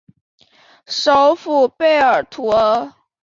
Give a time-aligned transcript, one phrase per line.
[0.87, 2.95] 首府贝尔图阿。